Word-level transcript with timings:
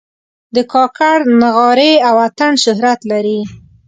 د 0.55 0.57
کاکړ 0.73 1.17
نغارې 1.41 1.93
او 2.09 2.15
اتڼ 2.27 2.51
شهرت 2.63 2.99
لري. 3.11 3.39